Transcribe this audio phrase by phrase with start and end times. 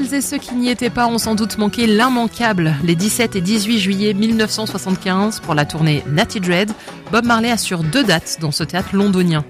[0.00, 2.74] Celles et ceux qui n'y étaient pas ont sans doute manqué l'immanquable.
[2.82, 6.72] Les 17 et 18 juillet 1975, pour la tournée Natty Dread,
[7.12, 9.44] Bob Marley assure deux dates dans ce théâtre londonien.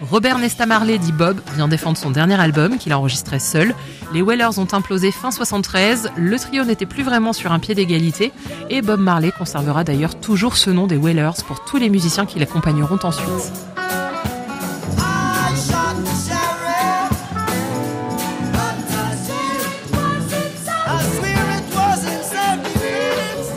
[0.00, 3.74] Robert Nesta Marley, dit Bob, vient défendre son dernier album qu'il enregistrait seul.
[4.12, 8.32] Les Wellers ont implosé fin 73, le trio n'était plus vraiment sur un pied d'égalité
[8.70, 12.40] et Bob Marley conservera d'ailleurs toujours ce nom des Wellers pour tous les musiciens qui
[12.40, 13.52] l'accompagneront ensuite.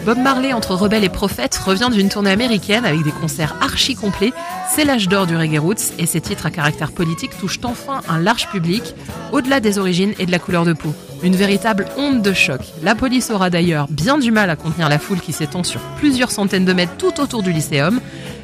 [0.06, 4.34] Bob Marley entre rebelle et prophète revient d'une tournée américaine avec des concerts archi complets.
[4.70, 8.20] C'est l'âge d'or du reggae roots et ses titres à caractère politique touchent enfin un
[8.20, 8.84] large public,
[9.32, 10.94] au-delà des origines et de la couleur de peau.
[11.24, 12.62] Une véritable onde de choc.
[12.84, 16.30] La police aura d'ailleurs bien du mal à contenir la foule qui s'étend sur plusieurs
[16.30, 18.00] centaines de mètres tout autour du lycéum.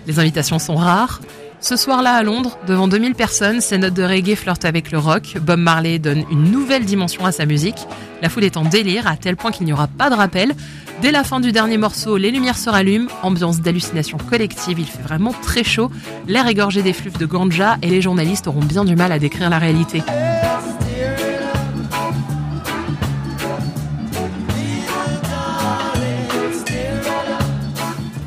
[0.08, 1.22] Les invitations sont rares.
[1.62, 5.38] Ce soir-là à Londres, devant 2000 personnes, ses notes de reggae flirtent avec le rock.
[5.40, 7.88] Bob Marley donne une nouvelle dimension à sa musique.
[8.24, 10.56] La foule est en délire à tel point qu'il n'y aura pas de rappel.
[11.04, 15.04] Dès la fin du dernier morceau, les lumières se rallument, ambiance d'hallucination collective, il fait
[15.04, 15.92] vraiment très chaud,
[16.28, 19.50] l'air est gorgé d'effluves de ganja et les journalistes auront bien du mal à décrire
[19.50, 20.04] la réalité.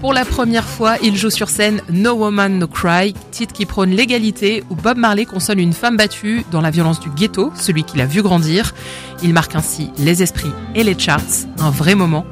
[0.05, 3.89] Pour la première fois, il joue sur scène No Woman No Cry, titre qui prône
[3.89, 8.03] l'égalité, où Bob Marley console une femme battue dans la violence du ghetto, celui qu'il
[8.03, 8.75] a vu grandir.
[9.23, 12.27] Il marque ainsi les esprits et les charts, un vrai moment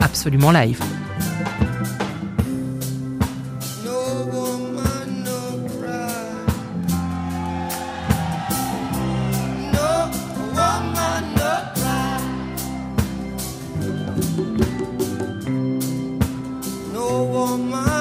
[0.00, 0.80] absolument live.
[17.38, 17.97] Woman